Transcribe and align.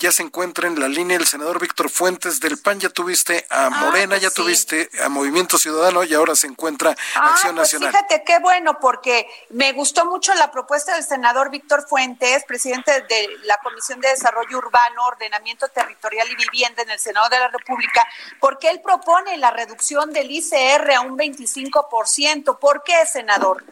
Ya 0.00 0.12
se 0.12 0.22
encuentra 0.22 0.68
en 0.68 0.78
la 0.78 0.86
línea 0.86 1.16
el 1.16 1.26
senador 1.26 1.58
Víctor 1.58 1.90
Fuentes 1.90 2.38
del 2.38 2.56
PAN. 2.58 2.78
Ya 2.78 2.88
tuviste 2.88 3.44
a 3.50 3.66
Ah, 3.66 3.70
Morena, 3.70 4.10
pues 4.10 4.22
ya 4.22 4.28
sí. 4.30 4.36
tuviste 4.36 4.88
a 5.04 5.08
Movimiento 5.08 5.58
Ciudadano 5.58 6.04
y 6.04 6.14
ahora 6.14 6.36
se 6.36 6.46
encuentra 6.46 6.94
Ah, 7.16 7.30
Acción 7.32 7.56
pues 7.56 7.74
Nacional. 7.74 7.90
fíjate 7.90 8.22
qué 8.24 8.38
bueno, 8.38 8.78
porque 8.80 9.26
me 9.50 9.72
gustó 9.72 10.04
mucho 10.06 10.32
la 10.34 10.52
propuesta 10.52 10.94
del 10.94 11.02
senador 11.02 11.50
Víctor 11.50 11.84
Fuentes, 11.88 12.44
presidente 12.44 12.92
de 13.08 13.28
la 13.42 13.56
Comisión 13.58 14.00
de 14.00 14.10
Desarrollo 14.10 14.58
Urbano, 14.58 15.04
Ordenamiento 15.04 15.66
Territorial 15.66 16.28
y 16.30 16.36
Vivienda 16.36 16.82
en 16.82 16.90
el 16.90 17.00
Senado 17.00 17.28
de 17.28 17.40
la 17.40 17.48
República, 17.48 18.06
porque 18.38 18.70
él 18.70 18.80
propone 18.80 19.36
la 19.36 19.50
reducción 19.50 20.12
del 20.12 20.30
ICR 20.30 20.92
a 20.94 21.00
un 21.00 21.18
25%. 21.18 22.56
¿Por 22.60 22.84
qué, 22.84 23.04
senador? 23.04 23.64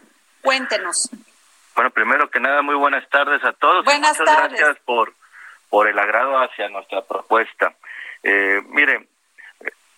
Cuéntenos. 0.43 1.09
Bueno, 1.77 1.91
primero 1.93 2.29
que 2.29 2.41
nada, 2.41 2.63
muy 2.63 2.75
buenas 2.75 3.09
tardes 3.11 3.45
a 3.45 3.53
todos. 3.53 3.85
Buenas 3.85 4.19
Muchas 4.19 4.35
tardes. 4.37 4.59
gracias 4.59 4.83
por, 4.85 5.15
por 5.69 5.89
el 5.89 5.99
agrado 5.99 6.39
hacia 6.39 6.69
nuestra 6.69 7.03
propuesta. 7.03 7.75
Eh, 8.23 8.61
mire, 8.69 9.07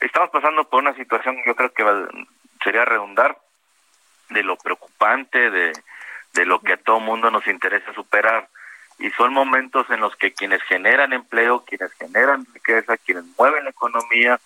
estamos 0.00 0.30
pasando 0.30 0.64
por 0.64 0.83
una 0.83 0.94
situación, 0.94 1.36
yo 1.47 1.55
creo 1.55 1.72
que 1.72 1.84
sería 2.62 2.84
redundar, 2.84 3.36
de 4.30 4.42
lo 4.42 4.56
preocupante, 4.56 5.50
de, 5.50 5.72
de 6.34 6.44
lo 6.44 6.60
que 6.60 6.75
a 6.75 6.77
todo 6.77 7.00
mundo 7.00 7.30
nos 7.30 7.47
interesa 7.47 7.92
superar. 7.94 8.48
Y 8.98 9.10
son 9.10 9.33
momentos 9.33 9.88
en 9.91 10.00
los 10.00 10.14
que 10.16 10.34
quienes 10.34 10.62
generan 10.64 11.12
empleo, 11.12 11.64
quienes 11.64 11.92
generan 11.94 12.47
riqueza, 12.53 12.97
quienes 12.98 13.25
mueven 13.38 13.64
la 13.64 13.70
economía, 13.70 14.41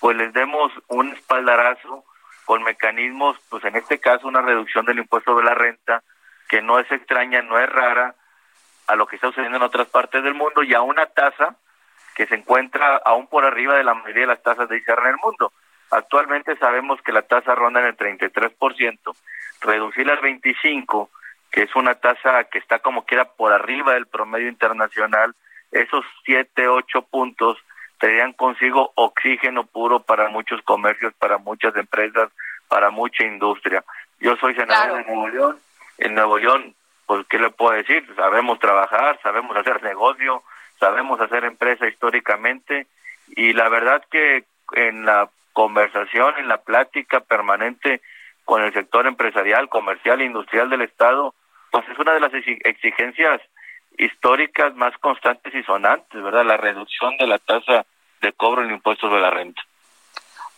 pues 0.00 0.16
les 0.16 0.32
demos 0.32 0.72
un 0.88 1.12
espaldarazo 1.12 2.04
con 2.46 2.62
mecanismos, 2.64 3.38
pues 3.48 3.62
en 3.64 3.76
este 3.76 4.00
caso 4.00 4.26
una 4.26 4.40
reducción 4.40 4.86
del 4.86 4.98
impuesto 4.98 5.36
de 5.36 5.44
la 5.44 5.54
renta, 5.54 6.02
que 6.48 6.62
no 6.62 6.80
es 6.80 6.90
extraña, 6.90 7.42
no 7.42 7.58
es 7.60 7.68
rara 7.68 8.16
a 8.90 8.96
lo 8.96 9.06
que 9.06 9.16
está 9.16 9.28
sucediendo 9.28 9.56
en 9.58 9.62
otras 9.62 9.88
partes 9.88 10.22
del 10.24 10.34
mundo 10.34 10.62
y 10.62 10.74
a 10.74 10.82
una 10.82 11.06
tasa 11.06 11.56
que 12.14 12.26
se 12.26 12.34
encuentra 12.34 12.96
aún 13.04 13.28
por 13.28 13.44
arriba 13.44 13.76
de 13.76 13.84
la 13.84 13.94
mayoría 13.94 14.22
de 14.22 14.26
las 14.34 14.42
tasas 14.42 14.68
de 14.68 14.76
ICR 14.78 14.98
en 15.02 15.06
el 15.10 15.16
mundo. 15.22 15.52
Actualmente 15.92 16.56
sabemos 16.56 17.00
que 17.02 17.12
la 17.12 17.22
tasa 17.22 17.54
ronda 17.54 17.80
en 17.80 17.86
el 17.86 17.96
33%, 17.96 18.98
reducirla 19.60 20.14
al 20.14 20.20
25%, 20.20 21.08
que 21.52 21.62
es 21.62 21.74
una 21.76 21.94
tasa 21.96 22.44
que 22.44 22.58
está 22.58 22.80
como 22.80 23.04
quiera 23.04 23.24
por 23.24 23.52
arriba 23.52 23.94
del 23.94 24.06
promedio 24.06 24.48
internacional, 24.48 25.34
esos 25.70 26.04
7, 26.24 26.68
8 26.68 27.02
puntos 27.02 27.58
traerían 27.98 28.32
consigo 28.32 28.92
oxígeno 28.96 29.64
puro 29.66 30.00
para 30.00 30.28
muchos 30.30 30.60
comercios, 30.62 31.12
para 31.14 31.38
muchas 31.38 31.76
empresas, 31.76 32.30
para 32.68 32.90
mucha 32.90 33.24
industria. 33.24 33.84
Yo 34.20 34.36
soy 34.36 34.54
senador 34.54 34.86
Claro. 34.88 34.96
de 34.96 35.04
Nuevo 35.04 35.28
León. 35.28 35.58
En 35.98 36.14
Nuevo 36.14 36.38
León, 36.38 36.74
pues, 37.10 37.26
¿qué 37.26 37.40
le 37.40 37.50
puedo 37.50 37.72
decir? 37.72 38.06
Sabemos 38.14 38.60
trabajar, 38.60 39.18
sabemos 39.20 39.56
hacer 39.56 39.82
negocio, 39.82 40.44
sabemos 40.78 41.20
hacer 41.20 41.42
empresa 41.42 41.88
históricamente 41.88 42.86
y 43.34 43.52
la 43.52 43.68
verdad 43.68 44.04
que 44.08 44.44
en 44.74 45.04
la 45.04 45.28
conversación, 45.52 46.34
en 46.38 46.46
la 46.46 46.58
plática 46.58 47.18
permanente 47.18 48.00
con 48.44 48.62
el 48.62 48.72
sector 48.72 49.08
empresarial, 49.08 49.68
comercial 49.68 50.20
e 50.20 50.26
industrial 50.26 50.70
del 50.70 50.82
Estado, 50.82 51.34
pues 51.72 51.84
es 51.88 51.98
una 51.98 52.12
de 52.12 52.20
las 52.20 52.30
exi- 52.30 52.60
exigencias 52.62 53.40
históricas 53.98 54.76
más 54.76 54.96
constantes 54.98 55.52
y 55.52 55.64
sonantes, 55.64 56.22
¿verdad? 56.22 56.44
La 56.44 56.58
reducción 56.58 57.16
de 57.16 57.26
la 57.26 57.38
tasa 57.38 57.86
de 58.20 58.32
cobro 58.34 58.62
en 58.62 58.70
impuestos 58.70 59.12
de 59.12 59.18
la 59.18 59.30
renta. 59.30 59.60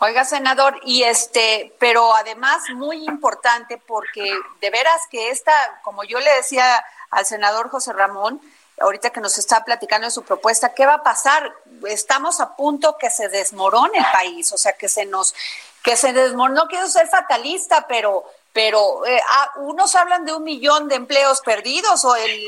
Oiga, 0.04 0.24
senador, 0.24 0.80
y 0.82 1.04
este, 1.04 1.76
pero 1.78 2.12
además 2.16 2.60
muy 2.74 3.04
importante 3.04 3.80
porque 3.86 4.36
de 4.60 4.70
veras 4.70 5.00
que 5.08 5.30
esta, 5.30 5.52
como 5.84 6.02
yo 6.02 6.18
le 6.18 6.34
decía 6.34 6.84
al 7.12 7.24
senador 7.24 7.68
José 7.68 7.92
Ramón, 7.92 8.40
ahorita 8.80 9.10
que 9.10 9.20
nos 9.20 9.38
está 9.38 9.64
platicando 9.64 10.08
de 10.08 10.10
su 10.10 10.24
propuesta, 10.24 10.74
¿qué 10.74 10.86
va 10.86 10.94
a 10.94 11.02
pasar? 11.04 11.54
Estamos 11.86 12.40
a 12.40 12.56
punto 12.56 12.98
que 12.98 13.10
se 13.10 13.28
desmorone 13.28 13.98
el 13.98 14.06
país, 14.12 14.50
o 14.50 14.58
sea, 14.58 14.72
que 14.72 14.88
se 14.88 15.06
nos, 15.06 15.36
que 15.84 15.96
se 15.96 16.12
desmorone, 16.12 16.58
no 16.58 16.66
quiero 16.66 16.88
ser 16.88 17.06
fatalista, 17.06 17.86
pero 17.86 18.24
pero 18.52 19.06
eh, 19.06 19.20
ah, 19.30 19.50
unos 19.56 19.96
hablan 19.96 20.24
de 20.24 20.34
un 20.34 20.44
millón 20.44 20.88
de 20.88 20.96
empleos 20.96 21.40
perdidos 21.40 22.04
o 22.04 22.14
el, 22.16 22.40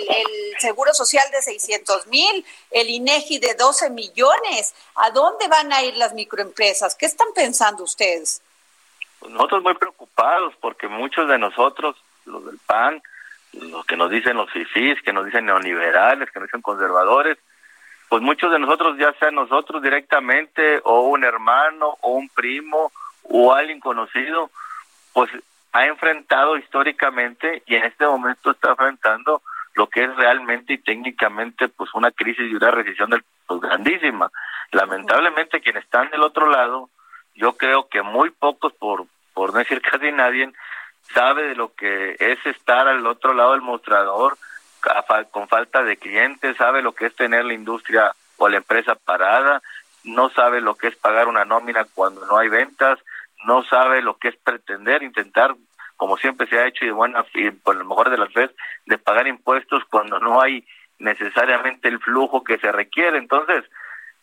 Seguro 0.59 0.95
Social 0.95 1.25
de 1.33 1.43
600 1.43 2.07
mil, 2.07 2.47
el 2.71 2.89
INEGI 2.89 3.39
de 3.39 3.55
12 3.55 3.91
millones. 3.91 4.75
¿A 4.95 5.11
dónde 5.11 5.49
van 5.49 5.73
a 5.73 5.83
ir 5.83 5.97
las 5.97 6.15
microempresas? 6.15 6.95
¿Qué 6.95 7.07
están 7.07 7.27
pensando 7.35 7.83
ustedes? 7.83 8.41
Pues 9.19 9.33
nosotros 9.33 9.63
muy 9.63 9.75
preocupados 9.75 10.55
porque 10.61 10.87
muchos 10.87 11.29
de 11.29 11.39
nosotros, 11.39 11.97
los 12.25 12.47
del 12.47 12.59
PAN, 12.67 13.03
los 13.53 13.85
que 13.85 13.97
nos 13.97 14.11
dicen 14.11 14.37
los 14.37 14.51
fifís, 14.51 15.03
que 15.03 15.13
nos 15.13 15.27
dicen 15.27 15.47
neoliberales, 15.47 16.31
que 16.31 16.39
nos 16.39 16.49
dicen 16.49 16.63
conservadores, 16.63 17.37
pues 18.09 18.23
muchos 18.23 18.53
de 18.53 18.59
nosotros, 18.59 18.97
ya 18.99 19.13
sea 19.15 19.31
nosotros 19.31 19.83
directamente 19.83 20.81
o 20.85 21.01
un 21.09 21.25
hermano 21.25 21.99
o 22.01 22.13
un 22.13 22.29
primo 22.29 22.93
o 23.25 23.53
alguien 23.53 23.81
conocido, 23.81 24.51
pues 25.13 25.31
ha 25.75 25.87
enfrentado 25.87 26.57
históricamente 26.57 27.65
y 27.67 27.75
en 27.75 27.85
este 27.85 28.07
momento 28.07 28.53
está 28.53 28.71
enfrentando 28.71 29.43
lo 29.75 29.89
que 29.89 30.05
es 30.05 30.17
realmente 30.17 30.75
y 30.75 30.79
técnicamente 30.79 31.69
pues 31.69 31.93
una 31.95 32.13
crisis 32.13 32.49
y 32.49 32.55
una 32.55 32.71
recesión 32.71 33.11
del, 33.11 33.25
pues, 33.45 33.61
grandísima. 33.61 34.31
Lamentablemente 34.71 35.61
quienes 35.61 35.83
están 35.83 36.11
del 36.11 36.23
otro 36.23 36.49
lado, 36.49 36.91
yo 37.35 37.57
creo 37.57 37.89
que 37.89 38.03
muy 38.03 38.31
pocos, 38.31 38.73
por, 38.75 39.07
por 39.35 39.53
no 39.53 39.59
decir 39.59 39.83
casi 39.91 40.13
nadie, 40.13 40.53
sabe 41.13 41.49
de 41.49 41.57
lo 41.57 41.75
que 41.75 42.15
es 42.21 42.47
estar 42.47 42.87
al 42.87 43.05
otro 43.05 43.35
lado 43.35 43.53
del 43.53 43.61
mostrador 43.61 44.39
con 45.33 45.49
falta 45.49 45.83
de 45.83 45.97
clientes, 45.97 46.57
sabe 46.57 46.83
lo 46.83 46.93
que 46.93 47.07
es 47.07 47.17
tener 47.17 47.45
la 47.45 47.55
industria 47.55 48.13
o 48.37 48.49
la 48.49 48.59
empresa 48.59 48.95
parada, 48.95 49.61
no 50.05 50.29
sabe 50.31 50.61
lo 50.61 50.77
que 50.77 50.89
es 50.89 50.97
pagar 50.97 51.27
una 51.27 51.45
nómina 51.45 51.85
cuando 51.95 52.25
no 52.27 52.37
hay 52.37 52.49
ventas, 52.49 53.01
no 53.45 53.63
sabe 53.65 54.03
lo 54.03 54.19
que 54.19 54.29
es 54.29 54.37
pretender, 54.37 55.03
intentar, 55.03 55.55
como 55.97 56.17
siempre 56.17 56.47
se 56.49 56.59
ha 56.59 56.67
hecho 56.67 56.85
y 56.85 56.89
de 56.89 56.93
buena 56.93 57.25
y 57.35 57.51
por 57.51 57.77
lo 57.77 57.85
mejor 57.85 58.11
de 58.11 58.19
las 58.19 58.33
veces, 58.33 58.57
de 58.87 58.99
pagar 58.99 59.27
impuestos 59.27 59.85
cuando 59.91 60.19
no 60.19 60.41
hay 60.41 60.67
necesariamente 60.99 61.89
el 61.89 62.01
flujo 62.01 62.43
que 62.43 62.59
se 62.59 62.73
requiere. 62.73 63.19
Entonces, 63.19 63.65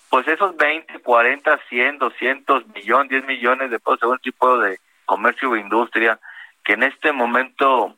pues 0.10 0.28
esos 0.28 0.56
20, 0.58 1.00
40, 1.00 1.60
100, 1.70 1.98
200 1.98 2.68
millones, 2.68 3.10
10 3.10 3.26
millones 3.26 3.72
de 3.72 3.80
pesos 3.80 4.00
según 4.00 4.16
el 4.16 4.22
tipo 4.22 4.58
de 4.60 4.80
comercio 5.06 5.52
o 5.52 5.56
industria 5.56 6.20
que 6.64 6.74
en 6.74 6.84
este 6.84 7.12
momento 7.12 7.98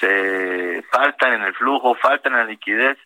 se 0.00 0.82
faltan 0.90 1.34
en 1.34 1.42
el 1.42 1.54
flujo, 1.54 1.94
faltan 1.94 2.32
en 2.32 2.38
la 2.40 2.44
liquidez, 2.44 2.98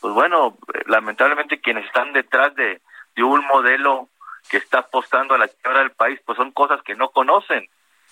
pues 0.00 0.12
bueno, 0.14 0.56
lamentablemente 0.86 1.60
quienes 1.60 1.86
están 1.86 2.12
detrás 2.12 2.54
de, 2.54 2.80
de 3.14 3.22
un 3.22 3.44
modelo 3.46 4.08
que 4.48 4.56
está 4.58 4.80
apostando 4.80 5.34
a 5.34 5.38
la 5.38 5.48
quiebra 5.48 5.80
del 5.80 5.90
país, 5.90 6.20
pues 6.24 6.36
son 6.36 6.52
cosas 6.52 6.82
que 6.82 6.94
no 6.94 7.10
conocen. 7.10 7.68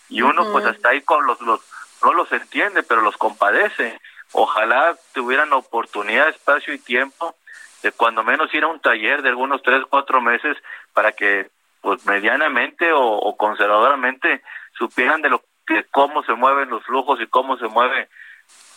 Y 0.08 0.22
uno 0.22 0.50
pues 0.52 0.64
hasta 0.66 0.90
ahí 0.90 1.00
con 1.02 1.26
los, 1.26 1.40
los 1.40 1.60
no 2.02 2.12
los 2.12 2.30
entiende, 2.32 2.82
pero 2.82 3.00
los 3.00 3.16
compadece. 3.16 3.98
Ojalá 4.32 4.96
tuvieran 5.12 5.52
oportunidad, 5.52 6.28
espacio 6.28 6.74
y 6.74 6.78
tiempo 6.78 7.34
de 7.82 7.92
cuando 7.92 8.24
menos 8.24 8.52
ir 8.54 8.64
a 8.64 8.68
un 8.68 8.80
taller 8.80 9.22
de 9.22 9.28
algunos 9.28 9.62
tres, 9.62 9.82
cuatro 9.88 10.20
meses 10.20 10.56
para 10.92 11.12
que 11.12 11.50
pues 11.80 12.04
medianamente 12.06 12.92
o, 12.92 13.02
o 13.02 13.36
conservadoramente 13.36 14.42
supieran 14.76 15.22
de 15.22 15.28
lo 15.28 15.42
que 15.66 15.84
cómo 15.90 16.22
se 16.24 16.32
mueven 16.34 16.70
los 16.70 16.82
flujos 16.84 17.20
y 17.20 17.26
cómo 17.26 17.56
se 17.58 17.68
mueve 17.68 18.08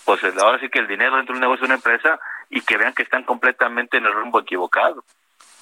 pues 0.07 0.23
ahora 0.37 0.57
sí 0.59 0.69
que 0.69 0.79
el 0.79 0.87
dinero 0.87 1.17
dentro 1.17 1.33
de 1.33 1.37
un 1.37 1.41
negocio 1.41 1.63
de 1.63 1.73
una 1.73 1.75
empresa 1.75 2.17
y 2.49 2.61
que 2.61 2.77
vean 2.77 2.93
que 2.93 3.03
están 3.03 3.23
completamente 3.23 3.97
en 3.97 4.05
el 4.05 4.13
rumbo 4.13 4.39
equivocado. 4.39 5.03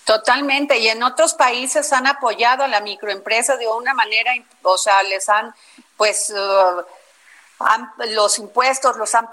Totalmente, 0.05 0.77
y 0.77 0.87
en 0.87 1.01
otros 1.01 1.33
países 1.33 1.91
han 1.91 2.05
apoyado 2.05 2.63
a 2.63 2.67
la 2.67 2.79
microempresa 2.79 3.57
de 3.57 3.67
una 3.67 3.95
manera, 3.95 4.31
o 4.61 4.77
sea, 4.77 5.01
les 5.01 5.27
han, 5.29 5.53
pues, 5.97 6.29
uh, 6.29 6.83
los 8.09 8.37
impuestos 8.37 8.97
los 8.97 9.15
han, 9.15 9.27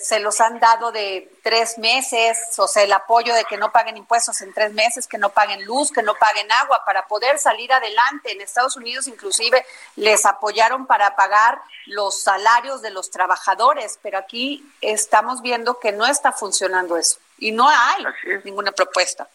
se 0.00 0.20
los 0.20 0.40
han 0.40 0.60
dado 0.60 0.92
de 0.92 1.30
tres 1.42 1.76
meses, 1.76 2.38
o 2.56 2.66
sea, 2.66 2.84
el 2.84 2.92
apoyo 2.94 3.34
de 3.34 3.44
que 3.44 3.58
no 3.58 3.70
paguen 3.70 3.98
impuestos 3.98 4.40
en 4.40 4.54
tres 4.54 4.72
meses, 4.72 5.06
que 5.06 5.18
no 5.18 5.28
paguen 5.28 5.64
luz, 5.64 5.90
que 5.90 6.02
no 6.02 6.14
paguen 6.14 6.50
agua, 6.52 6.82
para 6.86 7.06
poder 7.06 7.38
salir 7.38 7.70
adelante. 7.72 8.32
En 8.32 8.40
Estados 8.40 8.76
Unidos 8.76 9.08
inclusive 9.08 9.66
les 9.96 10.24
apoyaron 10.24 10.86
para 10.86 11.16
pagar 11.16 11.60
los 11.86 12.22
salarios 12.22 12.80
de 12.80 12.90
los 12.90 13.10
trabajadores, 13.10 13.98
pero 14.00 14.16
aquí 14.16 14.64
estamos 14.80 15.42
viendo 15.42 15.78
que 15.80 15.92
no 15.92 16.06
está 16.06 16.32
funcionando 16.32 16.96
eso 16.96 17.18
y 17.36 17.52
no 17.52 17.68
hay 17.68 18.04
ninguna 18.44 18.72
propuesta. 18.72 19.28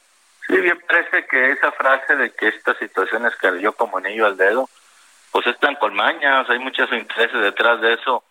Sí, 0.50 0.58
bien 0.58 0.82
parece 0.88 1.28
que 1.28 1.52
esa 1.52 1.72
frase 1.72 2.16
de 2.16 2.32
que 2.32 2.48
esta 2.48 2.74
situación 2.80 3.26
escaló 3.28 3.72
como 3.74 3.98
anillo 3.98 4.26
al 4.26 4.36
dedo, 4.36 4.68
pues 5.32 5.46
es 5.46 5.58
tan 5.60 5.76
colmaña, 5.76 6.42
hay 6.42 6.58
muchos 6.58 6.92
intereses 6.92 7.40
detrás 7.40 7.80
de 7.82 7.94
eso 7.94 8.24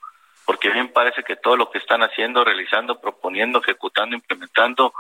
porque 0.45 0.71
bien 0.71 0.89
parece 0.89 1.23
que 1.23 1.37
todo 1.37 1.57
lo 1.57 1.71
que 1.71 1.77
están 1.77 2.03
haciendo, 2.03 2.43
realizando, 2.43 3.01
proponiendo, 3.01 3.61
ejecutando, 3.61 4.17
implementando, 4.17 4.95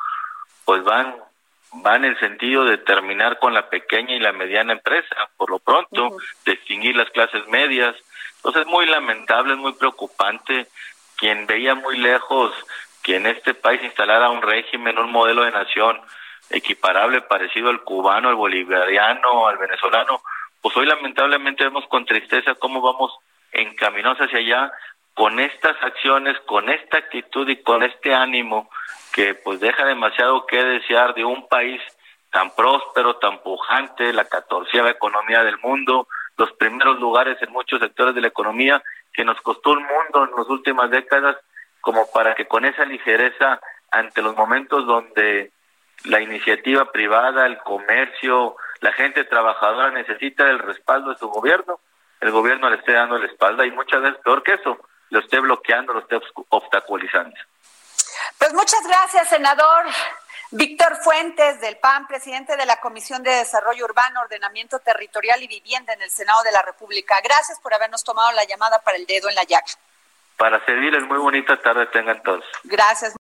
pues 0.65 0.85
van 0.85 1.17
van 1.73 2.05
en 2.05 2.12
el 2.12 2.20
sentido 2.20 2.65
de 2.65 2.79
terminar 2.79 3.38
con 3.38 3.55
la 3.55 3.69
pequeña 3.69 4.15
y 4.15 4.20
la 4.20 4.32
mediana 4.32 4.75
empresa, 4.75 5.17
por 5.37 5.50
lo 5.50 5.59
pronto, 5.59 6.17
distinguir 6.44 6.97
las 6.97 7.11
clases 7.11 7.47
medias. 7.49 7.97
Entonces 8.37 8.62
es 8.62 8.69
muy 8.69 8.87
lamentable, 8.87 9.55
es 9.55 9.59
muy 9.59 9.73
preocupante. 9.73 10.67
Quien 11.17 11.47
veía 11.47 11.75
muy 11.75 11.97
lejos 11.97 12.53
que 13.03 13.17
en 13.17 13.26
este 13.26 13.55
país 13.55 13.82
instalara 13.82 14.31
un 14.31 14.43
régimen, 14.43 14.99
un 14.99 15.11
modelo 15.11 15.44
de 15.44 15.50
nación 15.50 15.99
equiparable, 16.50 17.22
parecido 17.22 17.70
al 17.70 17.82
cubano, 17.82 18.28
al 18.28 18.34
bolivariano, 18.34 19.46
al 19.46 19.58
venezolano, 19.58 20.22
pues 20.60 20.76
hoy 20.76 20.86
lamentablemente 20.86 21.64
vemos 21.64 21.86
con 21.88 22.04
tristeza 22.04 22.54
cómo 22.54 22.80
vamos 22.80 23.16
encaminados 23.52 24.18
hacia 24.18 24.38
allá 24.38 24.72
con 25.14 25.40
estas 25.40 25.76
acciones, 25.82 26.38
con 26.46 26.68
esta 26.68 26.98
actitud 26.98 27.48
y 27.48 27.62
con 27.62 27.82
este 27.82 28.14
ánimo 28.14 28.70
que 29.12 29.34
pues 29.34 29.58
deja 29.58 29.84
demasiado 29.84 30.46
que 30.46 30.62
desear 30.62 31.14
de 31.14 31.24
un 31.24 31.48
país 31.48 31.80
tan 32.30 32.54
próspero, 32.54 33.16
tan 33.16 33.42
pujante, 33.42 34.12
la 34.12 34.26
catorceava 34.26 34.90
economía 34.90 35.42
del 35.42 35.58
mundo, 35.58 36.06
los 36.36 36.52
primeros 36.52 37.00
lugares 37.00 37.36
en 37.42 37.50
muchos 37.52 37.80
sectores 37.80 38.14
de 38.14 38.20
la 38.20 38.28
economía, 38.28 38.82
que 39.12 39.24
nos 39.24 39.40
costó 39.40 39.70
un 39.70 39.82
mundo 39.82 40.24
en 40.24 40.36
las 40.36 40.48
últimas 40.48 40.90
décadas, 40.90 41.36
como 41.80 42.08
para 42.12 42.34
que 42.34 42.46
con 42.46 42.64
esa 42.64 42.84
ligereza 42.84 43.60
ante 43.90 44.22
los 44.22 44.36
momentos 44.36 44.86
donde 44.86 45.50
la 46.04 46.20
iniciativa 46.20 46.90
privada, 46.92 47.46
el 47.46 47.58
comercio, 47.58 48.56
la 48.80 48.92
gente 48.92 49.24
trabajadora 49.24 49.90
necesita 49.90 50.44
el 50.44 50.58
respaldo 50.58 51.10
de 51.10 51.18
su 51.18 51.28
gobierno, 51.28 51.80
el 52.20 52.30
gobierno 52.30 52.70
le 52.70 52.76
esté 52.76 52.92
dando 52.92 53.18
la 53.18 53.26
espalda 53.26 53.66
y 53.66 53.70
muchas 53.70 54.02
veces 54.02 54.20
peor 54.22 54.42
que 54.42 54.54
eso, 54.54 54.78
lo 55.10 55.20
esté 55.20 55.40
bloqueando, 55.40 55.92
lo 55.92 56.00
esté 56.00 56.20
obstaculizando. 56.48 57.36
Pues 58.38 58.52
muchas 58.54 58.86
gracias, 58.86 59.28
senador. 59.28 59.86
Víctor 60.50 60.96
Fuentes, 61.02 61.60
del 61.60 61.76
PAN, 61.76 62.06
presidente 62.06 62.56
de 62.56 62.64
la 62.64 62.80
Comisión 62.80 63.22
de 63.22 63.30
Desarrollo 63.30 63.84
Urbano, 63.84 64.22
Ordenamiento 64.22 64.78
Territorial 64.78 65.42
y 65.42 65.46
Vivienda 65.46 65.92
en 65.92 66.00
el 66.00 66.10
Senado 66.10 66.42
de 66.42 66.52
la 66.52 66.62
República. 66.62 67.16
Gracias 67.22 67.60
por 67.60 67.74
habernos 67.74 68.02
tomado 68.02 68.32
la 68.32 68.44
llamada 68.44 68.80
para 68.80 68.96
el 68.96 69.04
dedo 69.04 69.28
en 69.28 69.34
la 69.34 69.44
llaga. 69.44 69.66
Para 70.38 70.64
servirles, 70.64 71.02
muy 71.02 71.18
bonita 71.18 71.60
tarde 71.60 71.86
tengan 71.86 72.22
todos. 72.22 72.44
Gracias. 72.64 73.18